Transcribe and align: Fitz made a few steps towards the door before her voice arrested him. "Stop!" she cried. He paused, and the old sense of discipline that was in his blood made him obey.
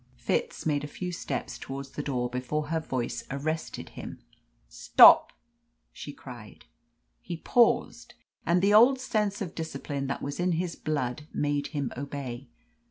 Fitz 0.15 0.65
made 0.65 0.83
a 0.83 0.87
few 0.87 1.11
steps 1.11 1.59
towards 1.59 1.91
the 1.91 2.01
door 2.01 2.27
before 2.27 2.69
her 2.69 2.79
voice 2.79 3.23
arrested 3.29 3.89
him. 3.89 4.17
"Stop!" 4.67 5.31
she 5.93 6.11
cried. 6.11 6.65
He 7.21 7.37
paused, 7.37 8.15
and 8.43 8.63
the 8.63 8.73
old 8.73 8.99
sense 8.99 9.43
of 9.43 9.53
discipline 9.53 10.07
that 10.07 10.23
was 10.23 10.39
in 10.39 10.53
his 10.53 10.75
blood 10.75 11.27
made 11.35 11.67
him 11.67 11.93
obey. 11.95 12.47